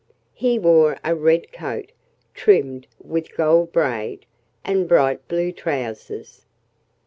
[0.33, 1.91] He wore a red coat
[2.33, 4.25] trimmed with gold braid,
[4.65, 6.43] and bright blue trousers.